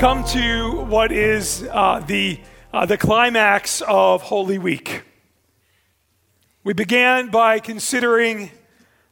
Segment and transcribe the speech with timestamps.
[0.00, 2.40] come to what is uh, the,
[2.72, 5.02] uh, the climax of Holy Week.
[6.64, 8.50] We began by considering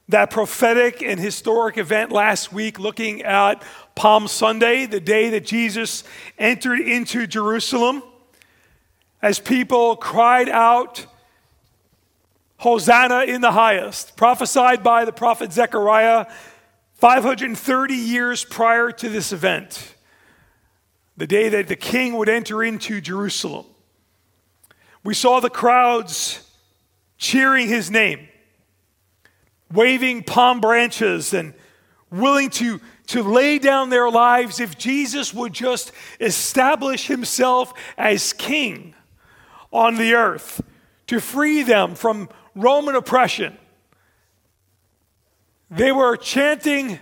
[0.08, 3.62] that prophetic and historic event last week, looking at
[3.96, 6.04] Palm Sunday, the day that Jesus
[6.38, 8.02] entered into Jerusalem,
[9.20, 11.04] as people cried out,
[12.56, 16.24] Hosanna in the highest, prophesied by the prophet Zechariah
[16.94, 19.96] 530 years prior to this event
[21.18, 23.66] the day that the king would enter into Jerusalem.
[25.02, 26.48] We saw the crowds
[27.18, 28.28] cheering his name,
[29.72, 31.54] waving palm branches, and
[32.10, 38.94] willing to, to lay down their lives if Jesus would just establish himself as king
[39.72, 40.62] on the earth
[41.08, 43.58] to free them from Roman oppression.
[45.68, 47.00] They were chanting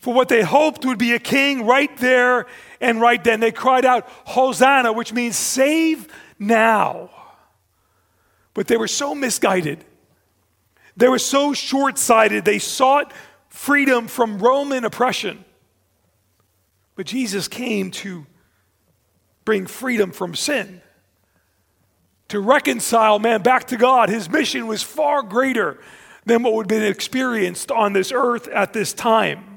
[0.00, 2.46] for what they hoped would be a king right there
[2.80, 3.38] and right then.
[3.40, 7.10] They cried out, Hosanna, which means save now.
[8.54, 9.84] But they were so misguided.
[10.96, 12.44] They were so short sighted.
[12.44, 13.12] They sought
[13.48, 15.44] freedom from Roman oppression.
[16.96, 18.26] But Jesus came to
[19.44, 20.80] bring freedom from sin,
[22.28, 24.08] to reconcile man back to God.
[24.08, 25.78] His mission was far greater
[26.24, 29.49] than what would have been experienced on this earth at this time.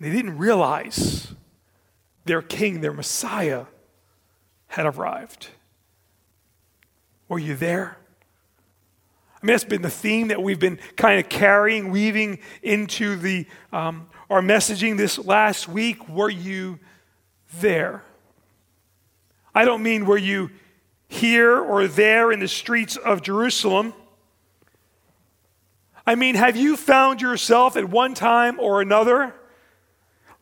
[0.00, 1.34] They didn't realize
[2.24, 3.66] their king, their Messiah,
[4.68, 5.48] had arrived.
[7.28, 7.98] Were you there?
[9.42, 13.46] I mean, that's been the theme that we've been kind of carrying, weaving into the,
[13.72, 16.08] um, our messaging this last week.
[16.08, 16.78] Were you
[17.58, 18.02] there?
[19.54, 20.50] I don't mean were you
[21.08, 23.92] here or there in the streets of Jerusalem.
[26.06, 29.34] I mean, have you found yourself at one time or another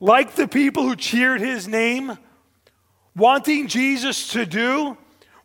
[0.00, 2.18] like the people who cheered his name,
[3.16, 4.96] wanting Jesus to do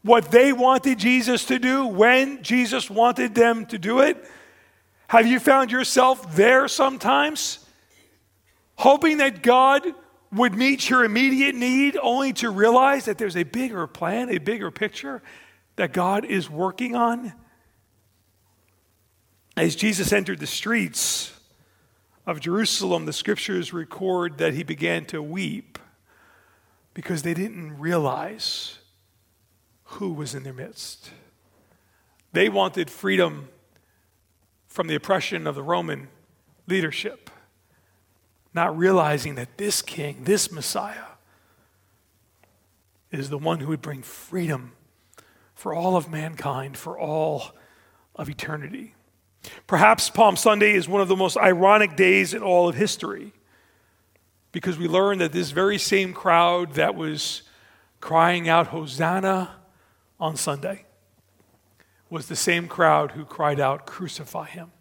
[0.03, 4.23] what they wanted Jesus to do when Jesus wanted them to do it?
[5.07, 7.65] Have you found yourself there sometimes?
[8.75, 9.83] Hoping that God
[10.31, 14.71] would meet your immediate need only to realize that there's a bigger plan, a bigger
[14.71, 15.21] picture
[15.75, 17.33] that God is working on?
[19.55, 21.31] As Jesus entered the streets,
[22.25, 25.77] of Jerusalem, the scriptures record that he began to weep
[26.93, 28.79] because they didn't realize
[29.83, 31.11] who was in their midst.
[32.31, 33.49] They wanted freedom
[34.67, 36.07] from the oppression of the Roman
[36.67, 37.29] leadership,
[38.53, 41.05] not realizing that this king, this Messiah,
[43.11, 44.71] is the one who would bring freedom
[45.53, 47.51] for all of mankind, for all
[48.15, 48.95] of eternity.
[49.67, 53.33] Perhaps Palm Sunday is one of the most ironic days in all of history
[54.51, 57.41] because we learn that this very same crowd that was
[57.99, 59.55] crying out, Hosanna
[60.19, 60.85] on Sunday,
[62.09, 64.71] was the same crowd who cried out, Crucify him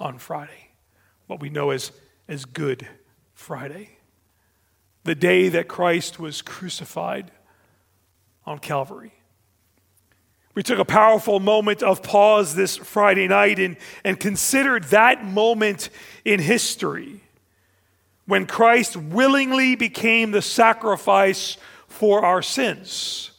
[0.00, 0.70] on Friday,
[1.26, 1.92] what we know as,
[2.26, 2.88] as Good
[3.34, 3.98] Friday,
[5.04, 7.30] the day that Christ was crucified
[8.44, 9.19] on Calvary.
[10.54, 15.90] We took a powerful moment of pause this Friday night and, and considered that moment
[16.24, 17.20] in history
[18.26, 21.56] when Christ willingly became the sacrifice
[21.86, 23.30] for our sins.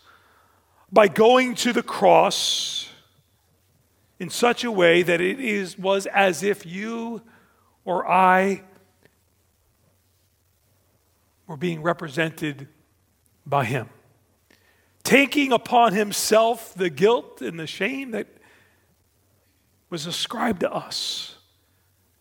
[0.91, 2.89] By going to the cross
[4.19, 7.21] in such a way that it is, was as if you
[7.85, 8.63] or I
[11.47, 12.67] were being represented
[13.45, 13.89] by Him
[15.03, 18.27] taking upon himself the guilt and the shame that
[19.89, 21.35] was ascribed to us.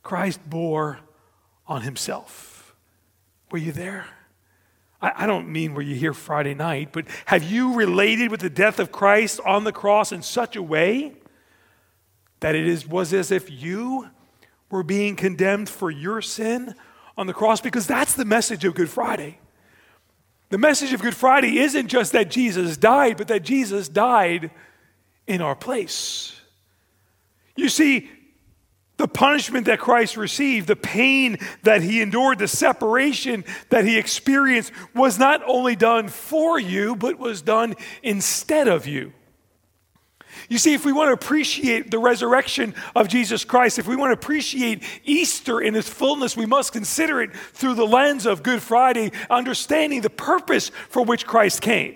[0.03, 0.99] Christ bore
[1.67, 2.75] on himself.
[3.51, 4.07] Were you there?
[5.03, 8.79] I, don't mean were you here Friday night, but have you related with the death
[8.79, 11.15] of Christ on the cross in such a way
[12.41, 14.11] that it is, was as if you
[14.71, 16.75] were being condemned for your sin
[17.17, 17.63] on the cross?
[17.63, 19.39] Because that's the message of Good Friday.
[20.51, 24.51] The message of Good Friday isn't just that Jesus died, but that Jesus died
[25.27, 26.39] in our place.
[27.57, 28.11] You see,
[28.97, 34.73] the punishment that Christ received, the pain that he endured, the separation that he experienced
[34.95, 39.13] was not only done for you, but was done instead of you.
[40.51, 44.11] You see, if we want to appreciate the resurrection of Jesus Christ, if we want
[44.11, 48.61] to appreciate Easter in its fullness, we must consider it through the lens of Good
[48.61, 51.95] Friday, understanding the purpose for which Christ came.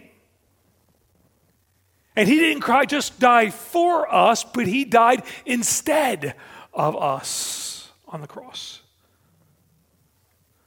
[2.15, 6.37] And he didn't cry, just die for us, but he died instead
[6.73, 8.83] of us on the cross.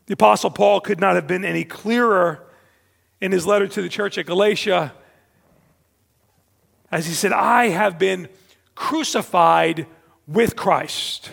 [0.08, 2.46] The Apostle Paul could not have been any clearer
[3.22, 4.92] in his letter to the church at Galatia
[6.92, 8.30] as he said, I have been
[8.76, 9.88] crucified
[10.28, 11.32] with Christ.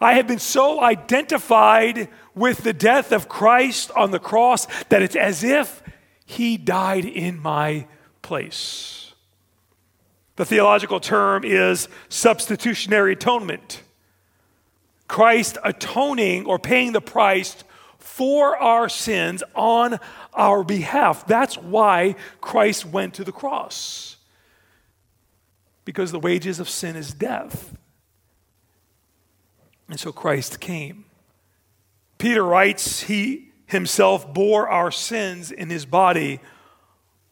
[0.00, 5.16] I have been so identified with the death of Christ on the cross that it's
[5.16, 5.82] as if
[6.26, 7.86] he died in my
[8.22, 9.12] place.
[10.36, 13.82] The theological term is substitutionary atonement.
[15.08, 17.56] Christ atoning or paying the price
[17.98, 19.98] for our sins on
[20.32, 21.26] our behalf.
[21.26, 24.16] That's why Christ went to the cross.
[25.90, 27.76] Because the wages of sin is death.
[29.88, 31.04] And so Christ came.
[32.16, 36.38] Peter writes, He himself bore our sins in his body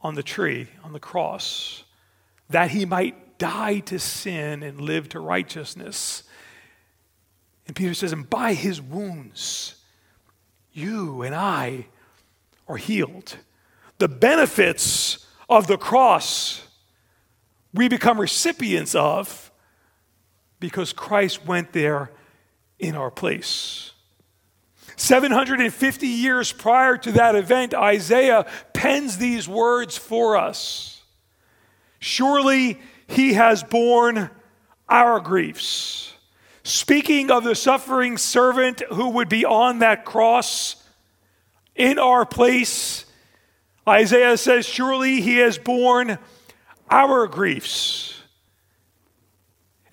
[0.01, 1.85] on the tree, on the cross,
[2.51, 6.25] that he might die to sin and live to righteousness.
[7.69, 9.77] And Peter says, And by his wounds,
[10.73, 11.87] you and I
[12.67, 13.37] are healed.
[13.99, 16.65] The benefits of the cross
[17.75, 19.51] we become recipients of
[20.61, 22.11] because Christ went there
[22.79, 23.93] in our place.
[24.97, 31.03] 750 years prior to that event, Isaiah pens these words for us
[32.01, 34.31] Surely he has borne
[34.89, 36.09] our griefs
[36.69, 40.77] Speaking of the suffering servant who would be on that cross
[41.75, 43.07] in our place,
[43.89, 46.19] Isaiah says, Surely he has borne
[46.91, 48.21] our griefs,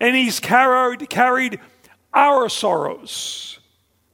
[0.00, 1.60] and he's carried, carried
[2.12, 3.58] our sorrows.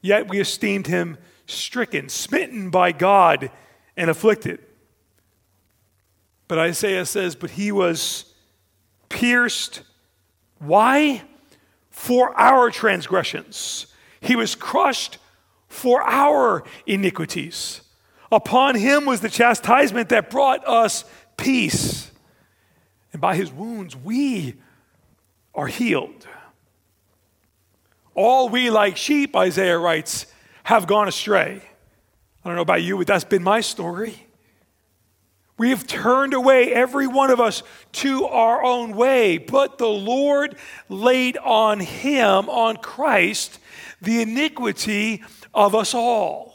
[0.00, 3.50] Yet we esteemed him stricken, smitten by God,
[3.96, 4.60] and afflicted.
[6.48, 8.32] But Isaiah says, But he was
[9.08, 9.82] pierced.
[10.58, 11.22] Why?
[11.92, 13.86] for our transgressions.
[14.20, 15.18] He was crushed
[15.68, 17.82] for our iniquities.
[18.32, 21.04] Upon him was the chastisement that brought us
[21.36, 22.10] peace.
[23.12, 24.54] And by his wounds, we
[25.54, 26.26] are healed.
[28.14, 30.26] All we, like sheep, Isaiah writes,
[30.64, 31.62] have gone astray.
[32.44, 34.26] I don't know about you, but that's been my story.
[35.58, 37.62] We have turned away, every one of us,
[37.92, 40.56] to our own way, but the Lord
[40.88, 43.60] laid on him, on Christ,
[44.00, 45.22] the iniquity
[45.54, 46.51] of us all.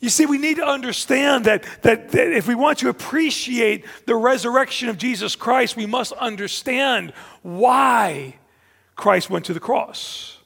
[0.00, 4.16] You see, we need to understand that, that, that, if we want to appreciate the
[4.16, 7.12] resurrection of Jesus Christ, we must understand
[7.42, 8.36] why
[8.96, 10.38] Christ went to the cross.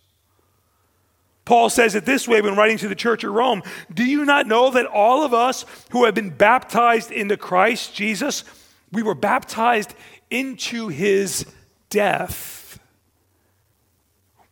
[1.45, 3.63] Paul says it this way when writing to the church at Rome
[3.93, 8.45] Do you not know that all of us who have been baptized into Christ Jesus,
[8.91, 9.95] we were baptized
[10.31, 11.47] into his
[11.91, 12.81] death?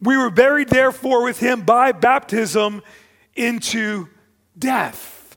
[0.00, 2.82] We were buried, therefore, with him by baptism
[3.34, 4.08] into
[4.62, 5.36] death.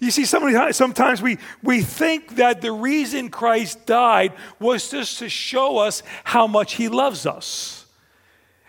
[0.00, 5.78] You see, sometimes we, we think that the reason Christ died was just to show
[5.78, 7.86] us how much he loves us.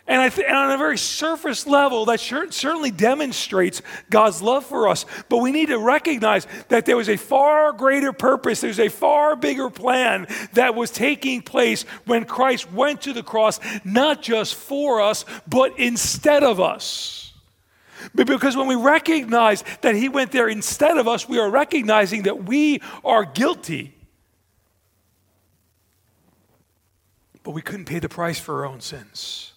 [0.08, 5.06] And, th- and, on a very surface level, that certainly demonstrates God's love for us.
[5.28, 9.36] But we need to recognize that there was a far greater purpose, there's a far
[9.36, 15.02] bigger plan that was taking place when Christ went to the cross, not just for
[15.02, 17.27] us, but instead of us.
[18.14, 22.46] Because when we recognize that He went there instead of us, we are recognizing that
[22.46, 23.94] we are guilty.
[27.44, 29.54] But we couldn't pay the price for our own sins.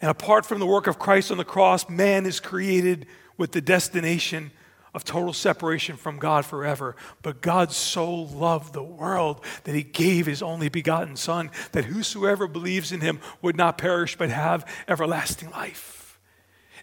[0.00, 3.06] And apart from the work of Christ on the cross, man is created
[3.38, 4.50] with the destination
[4.94, 6.94] of total separation from God forever.
[7.22, 12.46] But God so loved the world that he gave his only begotten Son, that whosoever
[12.46, 15.93] believes in him would not perish but have everlasting life.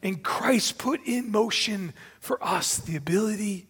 [0.04, 3.68] And Christ put in motion for us the ability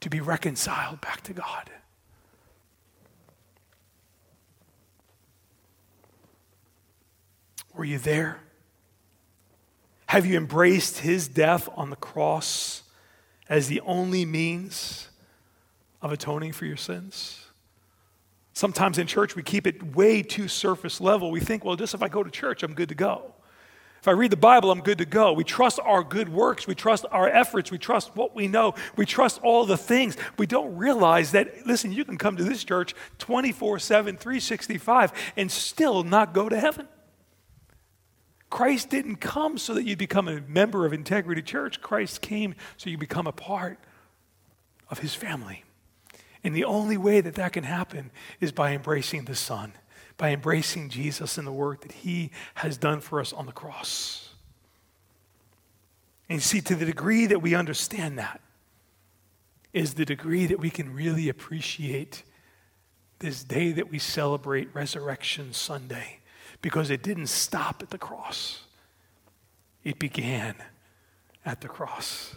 [0.00, 1.70] to be reconciled back to God.
[7.74, 8.40] Were you there?
[10.06, 12.82] Have you embraced his death on the cross
[13.48, 15.08] as the only means
[16.02, 17.44] of atoning for your sins?
[18.52, 21.30] Sometimes in church, we keep it way too surface level.
[21.30, 23.34] We think, well, just if I go to church, I'm good to go.
[24.00, 25.32] If I read the Bible, I'm good to go.
[25.32, 26.66] We trust our good works.
[26.66, 27.70] We trust our efforts.
[27.70, 28.74] We trust what we know.
[28.96, 30.16] We trust all the things.
[30.38, 35.50] We don't realize that, listen, you can come to this church 24 7, 365 and
[35.50, 36.86] still not go to heaven.
[38.50, 41.82] Christ didn't come so that you become a member of Integrity Church.
[41.82, 43.78] Christ came so you become a part
[44.90, 45.64] of his family.
[46.42, 49.72] And the only way that that can happen is by embracing the Son,
[50.18, 54.34] by embracing Jesus and the work that he has done for us on the cross.
[56.28, 58.40] And you see, to the degree that we understand that,
[59.72, 62.24] is the degree that we can really appreciate
[63.20, 66.18] this day that we celebrate Resurrection Sunday
[66.62, 68.62] because it didn't stop at the cross,
[69.84, 70.54] it began
[71.44, 72.34] at the cross.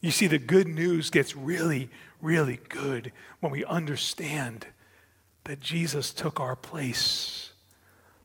[0.00, 1.88] You see, the good news gets really,
[2.20, 4.66] really good when we understand
[5.44, 7.52] that Jesus took our place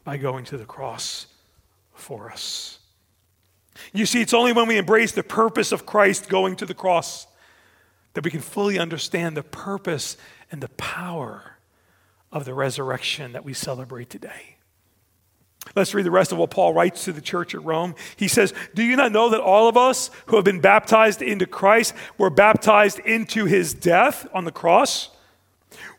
[0.03, 1.27] by going to the cross
[1.93, 2.79] for us.
[3.93, 7.27] You see, it's only when we embrace the purpose of Christ going to the cross
[8.13, 10.17] that we can fully understand the purpose
[10.51, 11.57] and the power
[12.31, 14.57] of the resurrection that we celebrate today.
[15.75, 17.93] Let's read the rest of what Paul writes to the church at Rome.
[18.15, 21.45] He says, Do you not know that all of us who have been baptized into
[21.45, 25.09] Christ were baptized into his death on the cross?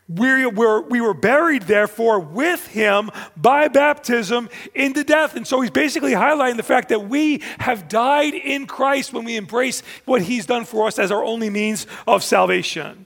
[0.07, 5.35] We were, we were buried, therefore, with him by baptism into death.
[5.35, 9.37] And so he's basically highlighting the fact that we have died in Christ when we
[9.37, 13.05] embrace what he's done for us as our only means of salvation.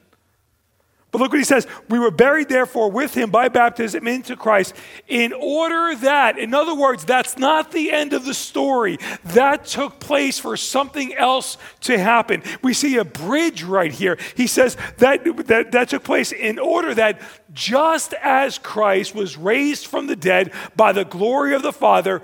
[1.13, 1.67] But look what he says.
[1.89, 4.73] We were buried, therefore, with him by baptism into Christ,
[5.07, 8.97] in order that, in other words, that's not the end of the story.
[9.25, 12.41] That took place for something else to happen.
[12.63, 14.17] We see a bridge right here.
[14.35, 17.21] He says that that, that took place in order that
[17.53, 22.23] just as Christ was raised from the dead by the glory of the Father,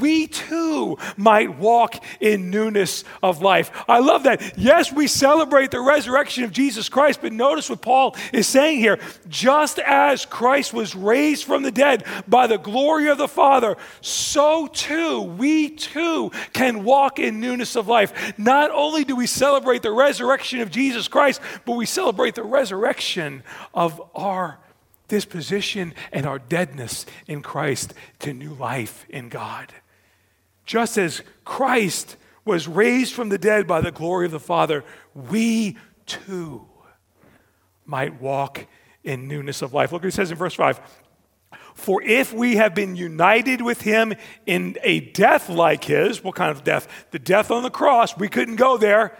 [0.00, 3.70] we too might walk in newness of life.
[3.88, 4.58] I love that.
[4.58, 8.98] Yes, we celebrate the resurrection of Jesus Christ, but notice what Paul is saying here.
[9.28, 14.66] Just as Christ was raised from the dead by the glory of the Father, so
[14.66, 18.38] too we too can walk in newness of life.
[18.38, 23.42] Not only do we celebrate the resurrection of Jesus Christ, but we celebrate the resurrection
[23.74, 24.58] of our
[25.08, 29.72] disposition and our deadness in Christ to new life in God.
[30.64, 34.84] Just as Christ was raised from the dead by the glory of the Father,
[35.14, 36.66] we too
[37.84, 38.66] might walk
[39.02, 39.92] in newness of life.
[39.92, 40.80] Look what he says in verse 5.
[41.74, 44.12] For if we have been united with him
[44.46, 46.88] in a death like his, what kind of death?
[47.12, 48.16] The death on the cross.
[48.16, 49.16] We couldn't go there,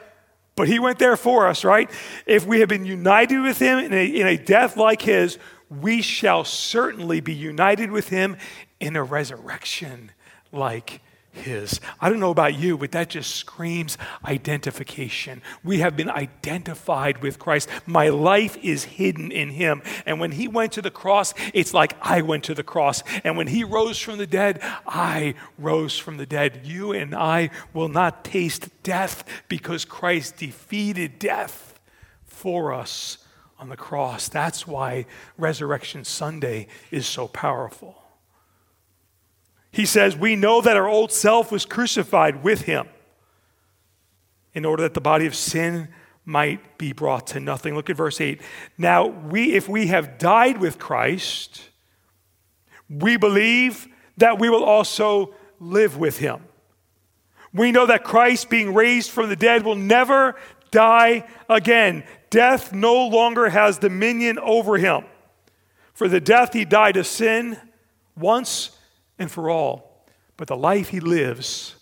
[0.56, 1.90] but he went there for us, right?
[2.26, 5.38] If we have been united with him in a, in a death like his,
[5.70, 8.36] we shall certainly be united with him
[8.80, 10.12] in a resurrection
[10.52, 11.00] like
[11.32, 11.80] his.
[12.00, 15.42] I don't know about you, but that just screams identification.
[15.62, 17.68] We have been identified with Christ.
[17.86, 19.82] My life is hidden in him.
[20.06, 23.02] And when he went to the cross, it's like I went to the cross.
[23.24, 26.62] And when he rose from the dead, I rose from the dead.
[26.64, 31.78] You and I will not taste death because Christ defeated death
[32.26, 33.18] for us
[33.58, 34.28] on the cross.
[34.28, 38.02] That's why Resurrection Sunday is so powerful.
[39.70, 42.88] He says, We know that our old self was crucified with him
[44.54, 45.88] in order that the body of sin
[46.24, 47.74] might be brought to nothing.
[47.74, 48.40] Look at verse 8.
[48.76, 51.62] Now, we, if we have died with Christ,
[52.88, 53.88] we believe
[54.18, 56.44] that we will also live with him.
[57.52, 60.36] We know that Christ, being raised from the dead, will never
[60.70, 62.04] die again.
[62.30, 65.04] Death no longer has dominion over him.
[65.94, 67.58] For the death he died to sin
[68.16, 68.70] once
[69.18, 70.04] and for all.
[70.36, 71.74] But the life he lives,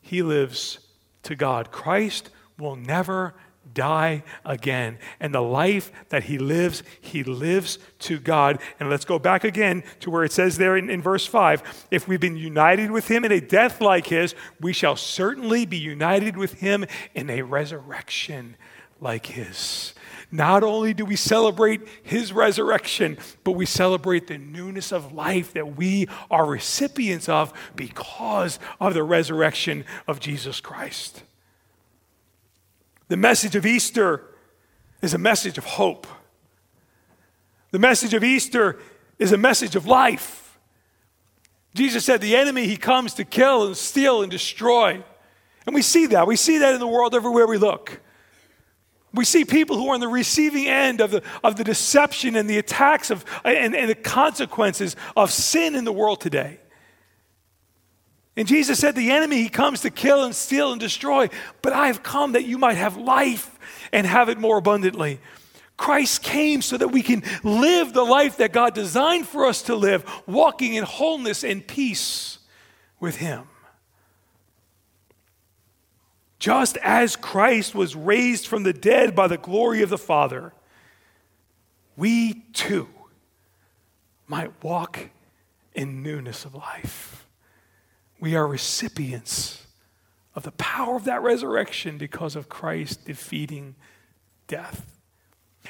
[0.00, 0.78] he lives
[1.24, 1.72] to God.
[1.72, 3.34] Christ will never
[3.74, 4.98] die again.
[5.18, 8.60] And the life that he lives, he lives to God.
[8.78, 12.08] And let's go back again to where it says there in, in, verse 5 if
[12.08, 16.36] we've been united with him in a death like his, we shall certainly be united
[16.36, 16.84] with him
[17.14, 18.56] in a resurrection
[19.00, 19.94] like his.
[20.32, 25.76] Not only do we celebrate his resurrection, but we celebrate the newness of life that
[25.76, 31.24] we are recipients of because of the resurrection of Jesus Christ.
[33.08, 34.24] The message of Easter
[35.02, 36.06] is a message of hope.
[37.72, 38.78] The message of Easter
[39.18, 40.58] is a message of life.
[41.74, 45.02] Jesus said, The enemy, he comes to kill and steal and destroy.
[45.66, 46.26] And we see that.
[46.26, 48.00] We see that in the world everywhere we look.
[49.12, 52.48] We see people who are on the receiving end of the, of the deception and
[52.48, 56.60] the attacks of, and, and the consequences of sin in the world today.
[58.36, 61.28] And Jesus said, The enemy, he comes to kill and steal and destroy,
[61.60, 63.58] but I have come that you might have life
[63.92, 65.20] and have it more abundantly.
[65.76, 69.74] Christ came so that we can live the life that God designed for us to
[69.74, 72.38] live, walking in wholeness and peace
[73.00, 73.49] with Him.
[76.40, 80.54] Just as Christ was raised from the dead by the glory of the Father,
[81.96, 82.88] we too
[84.26, 85.10] might walk
[85.74, 87.26] in newness of life.
[88.20, 89.66] We are recipients
[90.34, 93.74] of the power of that resurrection because of Christ defeating
[94.46, 94.98] death.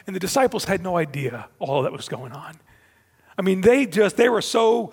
[0.06, 2.58] And the disciples had no idea all that was going on.
[3.36, 4.92] I mean, they just, they were so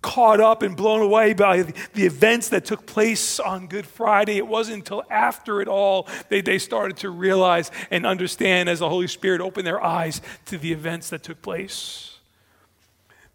[0.00, 4.36] caught up and blown away by the events that took place on Good Friday.
[4.36, 8.88] It wasn't until after it all they, they started to realize and understand as the
[8.88, 12.16] Holy Spirit opened their eyes to the events that took place.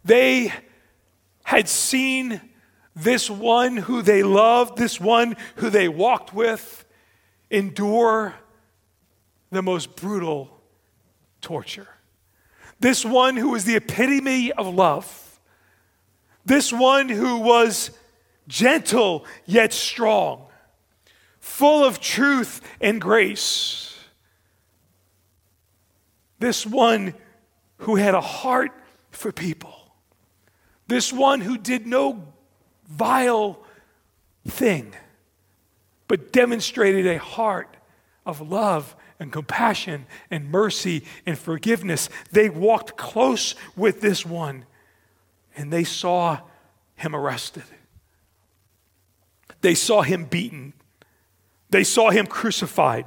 [0.05, 0.53] They
[1.43, 2.41] had seen
[2.95, 6.85] this one who they loved, this one who they walked with,
[7.49, 8.35] endure
[9.51, 10.61] the most brutal
[11.41, 11.87] torture.
[12.79, 15.22] This one who was the epitome of love.
[16.45, 17.91] This one who was
[18.47, 20.45] gentle yet strong,
[21.39, 23.97] full of truth and grace.
[26.39, 27.13] This one
[27.77, 28.71] who had a heart
[29.11, 29.75] for people.
[30.87, 32.27] This one who did no
[32.89, 33.59] vile
[34.47, 34.93] thing,
[36.07, 37.77] but demonstrated a heart
[38.25, 42.09] of love and compassion and mercy and forgiveness.
[42.31, 44.65] They walked close with this one
[45.55, 46.39] and they saw
[46.95, 47.63] him arrested.
[49.61, 50.73] They saw him beaten.
[51.69, 53.05] They saw him crucified.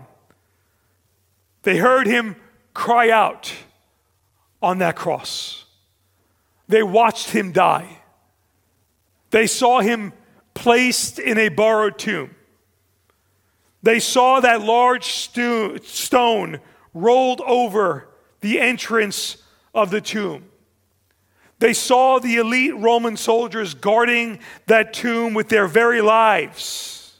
[1.62, 2.37] They heard him
[2.75, 3.53] cry out
[4.62, 5.65] on that cross.
[6.69, 7.99] They watched him die.
[9.31, 10.12] They saw him
[10.55, 12.35] placed in a borrowed tomb.
[13.83, 16.61] They saw that large stu- stone
[16.95, 18.09] rolled over
[18.41, 19.37] the entrance
[19.75, 20.45] of the tomb.
[21.59, 27.19] They saw the elite Roman soldiers guarding that tomb with their very lives.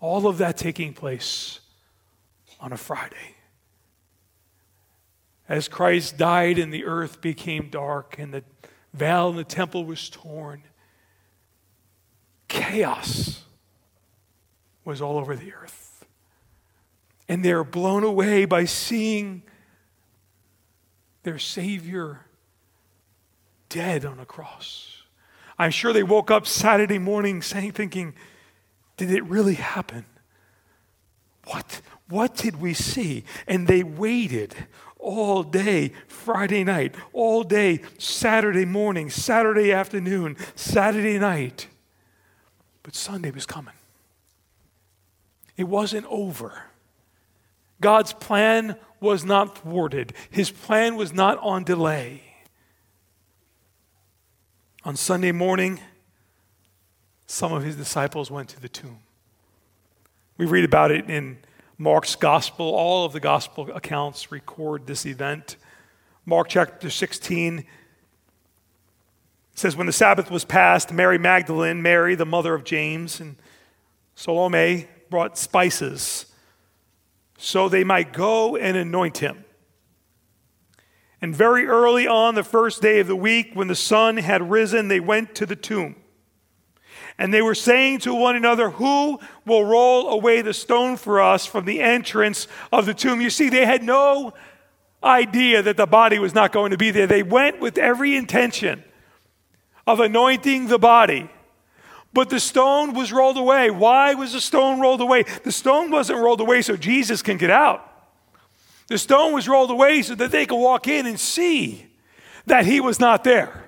[0.00, 1.60] All of that taking place
[2.60, 3.36] on a Friday.
[5.48, 8.44] As Christ died and the earth became dark and the
[8.92, 10.62] veil in the temple was torn,
[12.48, 13.44] chaos
[14.84, 16.04] was all over the earth.
[17.30, 19.42] And they're blown away by seeing
[21.22, 22.27] their Savior
[23.68, 25.02] dead on a cross.
[25.58, 28.14] I'm sure they woke up Saturday morning saying, thinking,
[28.96, 30.04] did it really happen?
[31.46, 33.24] What, what did we see?
[33.46, 34.54] And they waited
[34.98, 41.68] all day Friday night, all day Saturday morning, Saturday afternoon, Saturday night.
[42.82, 43.74] But Sunday was coming.
[45.56, 46.62] It wasn't over.
[47.80, 52.27] God's plan was not thwarted, His plan was not on delay.
[54.84, 55.80] On Sunday morning,
[57.26, 59.00] some of his disciples went to the tomb.
[60.36, 61.38] We read about it in
[61.76, 62.66] Mark's gospel.
[62.66, 65.56] All of the gospel accounts record this event.
[66.24, 67.64] Mark chapter 16
[69.54, 73.36] says, When the Sabbath was passed, Mary Magdalene, Mary, the mother of James, and
[74.14, 76.26] Salome brought spices
[77.36, 79.44] so they might go and anoint him.
[81.20, 84.88] And very early on the first day of the week, when the sun had risen,
[84.88, 85.96] they went to the tomb.
[87.18, 91.44] And they were saying to one another, Who will roll away the stone for us
[91.44, 93.20] from the entrance of the tomb?
[93.20, 94.34] You see, they had no
[95.02, 97.08] idea that the body was not going to be there.
[97.08, 98.84] They went with every intention
[99.86, 101.28] of anointing the body.
[102.12, 103.70] But the stone was rolled away.
[103.70, 105.24] Why was the stone rolled away?
[105.44, 107.87] The stone wasn't rolled away so Jesus can get out.
[108.88, 111.86] The stone was rolled away so that they could walk in and see
[112.46, 113.66] that he was not there.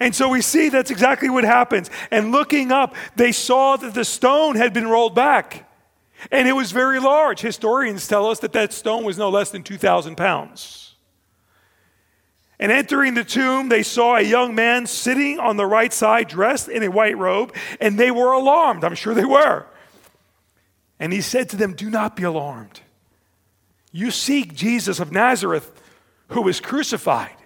[0.00, 1.90] And so we see that's exactly what happens.
[2.10, 5.70] And looking up, they saw that the stone had been rolled back.
[6.30, 7.40] And it was very large.
[7.40, 10.94] Historians tell us that that stone was no less than 2,000 pounds.
[12.58, 16.68] And entering the tomb, they saw a young man sitting on the right side, dressed
[16.68, 18.84] in a white robe, and they were alarmed.
[18.84, 19.66] I'm sure they were.
[21.00, 22.80] And he said to them, Do not be alarmed.
[23.94, 25.70] You seek Jesus of Nazareth
[26.30, 27.36] who was crucified,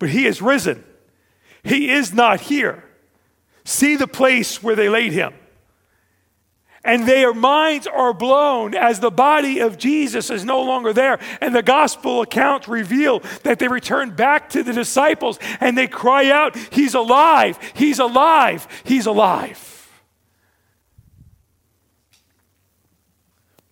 [0.00, 0.82] but he is risen.
[1.62, 2.82] He is not here.
[3.64, 5.32] See the place where they laid him.
[6.84, 11.20] And their minds are blown as the body of Jesus is no longer there.
[11.40, 16.28] And the gospel accounts reveal that they return back to the disciples and they cry
[16.28, 17.56] out, He's alive!
[17.74, 18.66] He's alive!
[18.82, 19.73] He's alive!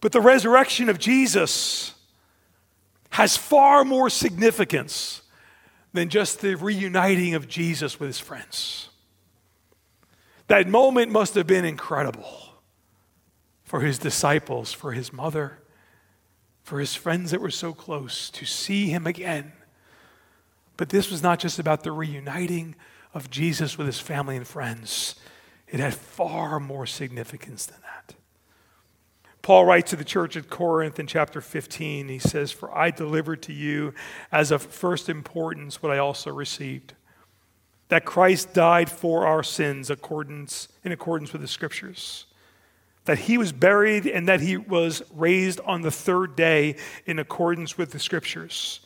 [0.03, 1.95] But the resurrection of Jesus
[3.11, 5.23] has far more significance
[5.93, 8.88] than just the reuniting of Jesus with his friends.
[10.49, 12.57] That moment must have been incredible
[13.62, 15.61] for his disciples, for his mother,
[16.65, 19.53] for his friends that were so close to see him again.
[20.77, 22.75] But this was not just about the reuniting
[23.15, 25.15] of Jesus with his family and friends.
[25.69, 27.82] it had far more significance than.
[29.42, 33.42] Paul writes to the church at Corinth in chapter 15, he says, For I delivered
[33.42, 33.92] to you
[34.31, 36.94] as of first importance what I also received
[37.92, 42.24] that Christ died for our sins accordance, in accordance with the scriptures,
[43.05, 47.76] that he was buried and that he was raised on the third day in accordance
[47.76, 48.81] with the scriptures.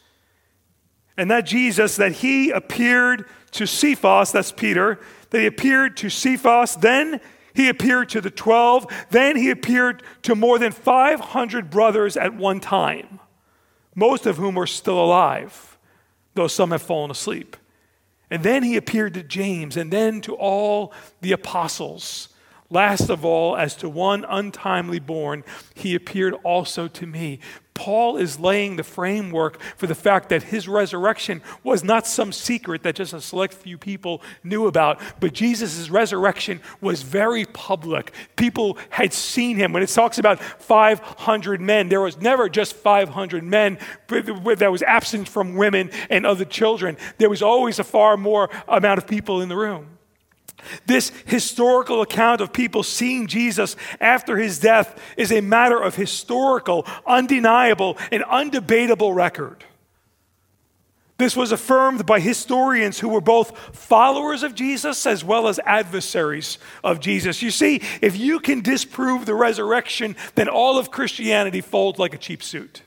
[1.17, 4.99] And that Jesus, that he appeared to Cephas, that's Peter,
[5.31, 7.21] that he appeared to Cephas, then
[7.57, 12.61] he appeared to the 12, then he appeared to more than 500 brothers at one
[12.61, 13.21] time,
[13.95, 15.79] most of whom are still alive,
[16.35, 17.57] though some have fallen asleep.
[18.31, 22.29] And then he appeared to James, and then to all the apostles.
[22.69, 27.39] Last of all, as to one untimely born, he appeared also to me.
[27.75, 32.83] Paul is laying the framework for the fact that his resurrection was not some secret
[32.83, 38.15] that just a select few people knew about, but Jesus' resurrection was very public.
[38.35, 39.75] People had seen him.
[39.75, 45.29] When it talks about 500 men, there was never just 500 men that was absent
[45.29, 46.97] from women and other children.
[47.19, 49.96] There was always a far more amount of people in the room.
[50.87, 56.87] This historical account of people seeing Jesus after his death is a matter of historical,
[57.07, 59.65] undeniable, and undebatable record.
[61.19, 66.59] This was affirmed by historians who were both followers of Jesus as well as adversaries
[66.85, 67.41] of Jesus.
[67.41, 72.19] You see, if you can disprove the resurrection, then all of Christianity folds like a
[72.19, 72.83] cheap suit.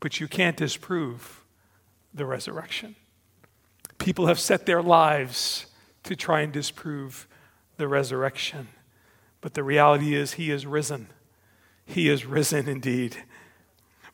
[0.00, 1.44] But you can't disprove
[2.12, 2.96] the resurrection.
[4.02, 5.66] People have set their lives
[6.02, 7.28] to try and disprove
[7.76, 8.66] the resurrection.
[9.40, 11.06] But the reality is, He is risen.
[11.86, 13.16] He is risen indeed.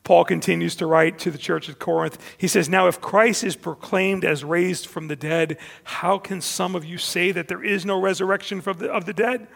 [0.04, 2.18] Paul continues to write to the church at Corinth.
[2.36, 6.74] He says, Now, if Christ is proclaimed as raised from the dead, how can some
[6.74, 9.48] of you say that there is no resurrection of the, of the dead?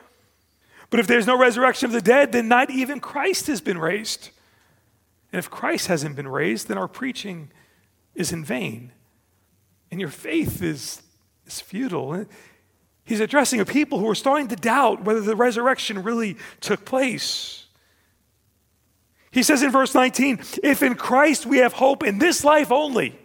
[0.89, 4.31] But if there's no resurrection of the dead, then not even Christ has been raised.
[5.31, 7.51] And if Christ hasn't been raised, then our preaching
[8.15, 8.93] is in vain
[9.93, 11.03] and your faith is,
[11.47, 12.25] is futile.
[13.05, 17.67] He's addressing a people who are starting to doubt whether the resurrection really took place.
[19.31, 23.19] He says in verse 19, if in Christ we have hope in this life only,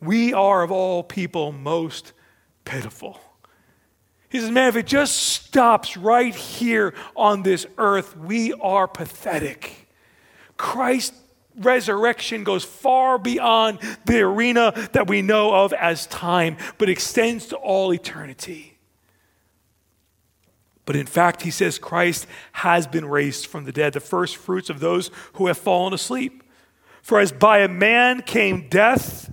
[0.00, 2.12] we are of all people most
[2.66, 3.18] pitiful.
[4.28, 9.88] He says, man, if it just stops right here on this earth, we are pathetic.
[10.58, 11.14] Christ
[11.56, 17.56] resurrection goes far beyond the arena that we know of as time, but extends to
[17.56, 18.78] all eternity.
[20.84, 24.68] But in fact, he says Christ has been raised from the dead, the first fruits
[24.68, 26.42] of those who have fallen asleep.
[27.02, 29.32] For as by a man came death,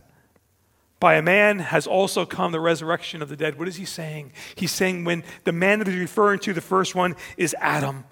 [0.99, 3.57] by a man has also come the resurrection of the dead.
[3.57, 4.33] What is he saying?
[4.55, 8.03] He's saying when the man that he's referring to, the first one, is Adam.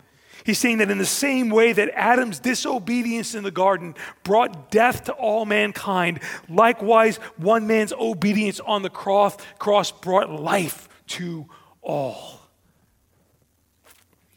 [0.47, 5.03] He's saying that in the same way that Adam's disobedience in the garden brought death
[5.03, 11.47] to all mankind, likewise, one man's obedience on the cross, cross brought life to
[11.81, 12.39] all.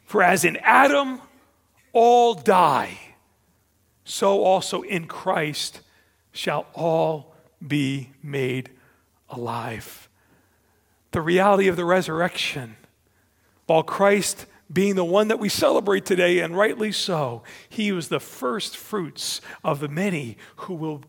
[0.04, 1.20] For as in Adam
[1.92, 2.98] all die,
[4.02, 5.80] so also in Christ
[6.32, 8.70] shall all be made
[9.28, 10.08] alive.
[11.12, 12.74] The reality of the resurrection,
[13.66, 18.20] while Christ being the one that we celebrate today, and rightly so, he was the
[18.20, 21.02] first fruits of the many who will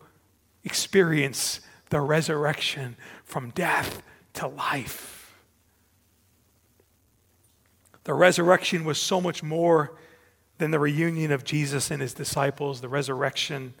[0.64, 4.02] experience the resurrection from death
[4.34, 5.36] to life.
[8.04, 9.96] The resurrection was so much more
[10.58, 12.80] than the reunion of Jesus and his disciples.
[12.80, 13.74] The resurrection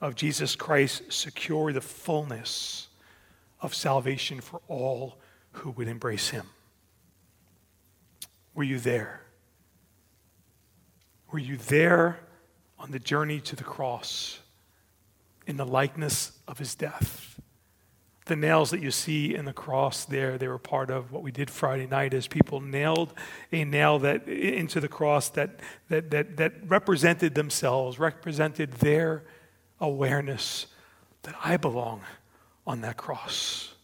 [0.00, 2.88] of Jesus Christ secured the fullness
[3.60, 5.18] of salvation for all
[5.52, 6.46] who would embrace him.
[8.54, 9.25] Were you there?
[11.32, 12.20] Were you there
[12.78, 14.38] on the journey to the cross
[15.46, 17.40] in the likeness of his death?
[18.26, 21.30] The nails that you see in the cross there, they were part of what we
[21.30, 23.14] did Friday night as people nailed
[23.52, 29.24] a nail that into the cross that, that, that, that represented themselves, represented their
[29.80, 30.66] awareness
[31.22, 32.02] that I belong
[32.66, 33.74] on that cross.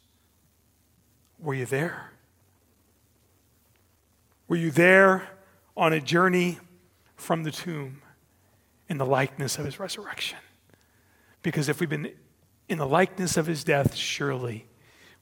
[1.39, 2.13] Were you there?
[4.49, 5.29] Were you there
[5.77, 6.59] on a journey
[7.23, 8.03] from the tomb
[8.89, 10.39] in the likeness of his resurrection.
[11.43, 12.13] Because if we've been
[12.69, 14.67] in the likeness of his death, surely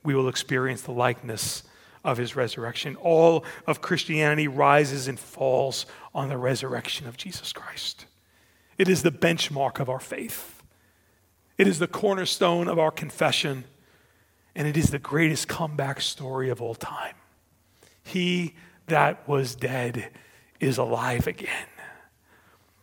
[0.03, 1.63] we will experience the likeness
[2.05, 2.97] of his resurrection.
[2.97, 8.07] All of Christianity rises and falls on the resurrection of Jesus Christ.
[8.79, 10.63] It is the benchmark of our faith,
[11.59, 13.65] it is the cornerstone of our confession.
[14.53, 17.15] And it is the greatest comeback story of all time.
[18.03, 20.11] He that was dead
[20.59, 21.70] is alive again.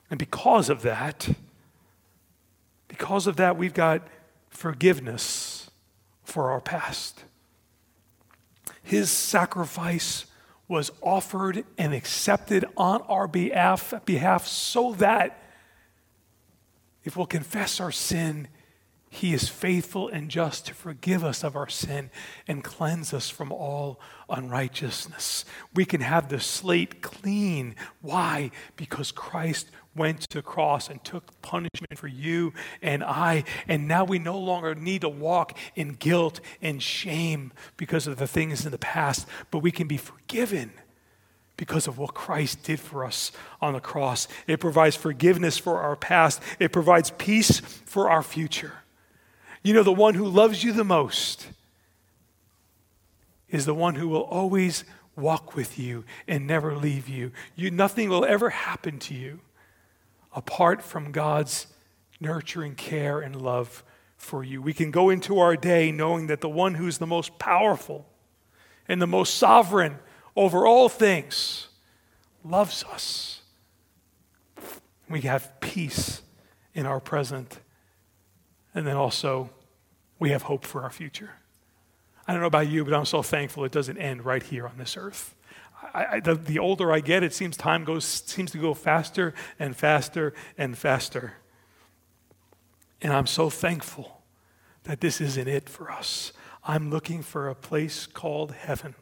[0.09, 1.29] And because of that,
[2.87, 4.07] because of that, we've got
[4.49, 5.69] forgiveness
[6.23, 7.23] for our past.
[8.83, 10.25] His sacrifice
[10.67, 15.41] was offered and accepted on our behalf, behalf so that
[17.03, 18.47] if we'll confess our sin,
[19.09, 22.09] he is faithful and just to forgive us of our sin
[22.47, 25.45] and cleanse us from all unrighteousness.
[25.73, 27.75] We can have the slate clean.
[28.01, 28.51] Why?
[28.75, 33.45] Because Christ went to the cross and took punishment for you and I.
[33.67, 38.27] And now we no longer need to walk in guilt and shame because of the
[38.27, 40.71] things in the past, but we can be forgiven
[41.55, 44.27] because of what Christ did for us on the cross.
[44.45, 48.73] It provides forgiveness for our past, it provides peace for our future.
[49.63, 51.47] You know, the one who loves you the most
[53.49, 54.83] is the one who will always
[55.15, 57.31] walk with you and never leave you.
[57.55, 59.39] you nothing will ever happen to you
[60.33, 61.67] apart from God's
[62.19, 63.83] nurturing care and love
[64.17, 64.61] for you.
[64.61, 68.05] We can go into our day knowing that the one who's the most powerful
[68.87, 69.97] and the most sovereign
[70.35, 71.67] over all things
[72.43, 73.41] loves us.
[75.09, 76.21] We have peace
[76.73, 77.59] in our present,
[78.77, 79.49] and then also
[80.19, 81.31] we have hope for our future.
[82.27, 84.77] I don't know about you, but I'm so thankful it doesn't end right here on
[84.77, 85.35] this earth.
[85.93, 89.33] I, I, the, the older I get, it seems time goes, seems to go faster
[89.57, 91.33] and faster and faster.
[93.01, 94.21] And I'm so thankful
[94.83, 96.31] that this isn't it for us.
[96.63, 98.93] I'm looking for a place called heaven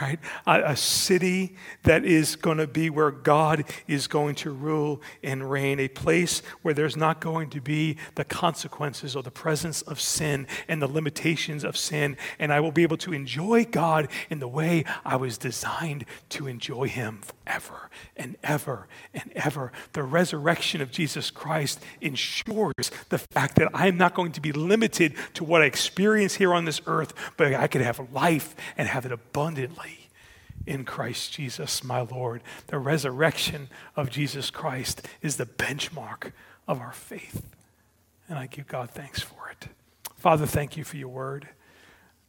[0.00, 0.18] right?
[0.46, 5.50] A, a, city that is going to be where God is going to rule and
[5.50, 10.00] reign, a place where there's not going to be the consequences or the presence of
[10.00, 12.16] sin and the limitations of sin.
[12.38, 16.46] And I will be able to enjoy God in the way I was designed to
[16.46, 19.72] enjoy Him forever and ever and ever.
[19.94, 25.14] The resurrection of Jesus Christ ensures the fact that I'm not going to be limited
[25.34, 29.04] to what I experience here on this earth, but I could have life and have
[29.06, 29.87] it abundantly
[30.68, 32.42] in Christ Jesus, my Lord.
[32.66, 36.32] The resurrection of Jesus Christ is the benchmark
[36.68, 37.42] of our faith.
[38.28, 39.68] And I give God thanks for it.
[40.16, 41.48] Father, thank you for your word.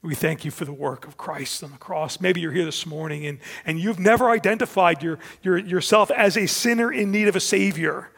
[0.02, 2.22] We thank you for the work of Christ on the cross.
[2.22, 6.46] Maybe you're here this morning and, and you've never identified your, your, yourself as a
[6.46, 8.10] sinner in need of a Savior.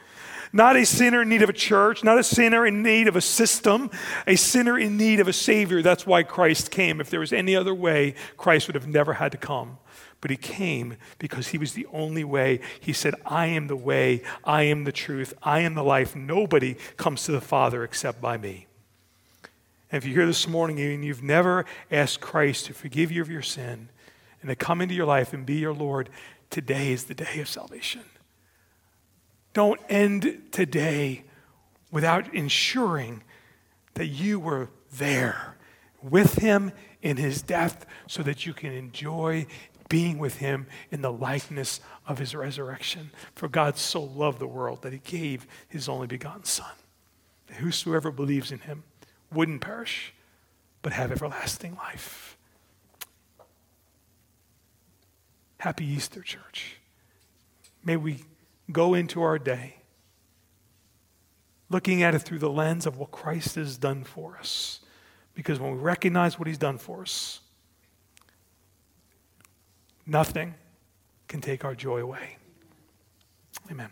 [0.53, 3.21] Not a sinner in need of a church, not a sinner in need of a
[3.21, 3.89] system,
[4.27, 5.81] a sinner in need of a Savior.
[5.81, 7.01] That's why Christ came.
[7.01, 9.77] If there was any other way, Christ would have never had to come
[10.21, 12.61] but he came because he was the only way.
[12.79, 16.15] He said, I am the way, I am the truth, I am the life.
[16.15, 18.67] Nobody comes to the Father except by me.
[19.91, 23.29] And if you're here this morning and you've never asked Christ to forgive you of
[23.29, 23.89] your sin
[24.41, 26.09] and to come into your life and be your Lord,
[26.49, 28.03] today is the day of salvation.
[29.53, 31.23] Don't end today
[31.91, 33.23] without ensuring
[33.95, 35.57] that you were there
[36.01, 39.45] with him in his death so that you can enjoy
[39.91, 43.11] being with him in the likeness of his resurrection.
[43.35, 46.71] For God so loved the world that he gave his only begotten Son,
[47.47, 48.83] that whosoever believes in him
[49.33, 50.13] wouldn't perish,
[50.81, 52.37] but have everlasting life.
[55.57, 56.77] Happy Easter, church.
[57.83, 58.23] May we
[58.71, 59.75] go into our day
[61.69, 64.79] looking at it through the lens of what Christ has done for us.
[65.33, 67.40] Because when we recognize what he's done for us,
[70.05, 70.55] Nothing
[71.27, 72.37] can take our joy away.
[73.69, 73.89] Amen.